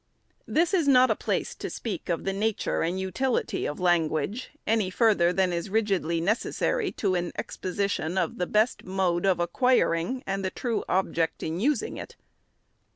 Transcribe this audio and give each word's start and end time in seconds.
This 0.47 0.73
is 0.73 0.87
not 0.87 1.11
a 1.11 1.15
place 1.15 1.53
to 1.53 1.69
speak 1.69 2.09
of 2.09 2.23
the 2.23 2.33
nature 2.33 2.81
and 2.81 2.99
utility 2.99 3.67
of 3.67 3.79
language, 3.79 4.49
any 4.65 4.89
further 4.89 5.31
than 5.31 5.53
is 5.53 5.69
rigidly 5.69 6.19
necessary 6.19 6.91
to 6.93 7.13
an 7.13 7.31
exposition 7.37 8.17
of 8.17 8.39
the 8.39 8.47
best 8.47 8.83
mode 8.83 9.27
of 9.27 9.39
acquiring 9.39 10.23
and 10.25 10.43
the 10.43 10.49
true 10.49 10.83
object 10.89 11.43
in 11.43 11.59
using 11.59 11.97
it. 11.97 12.15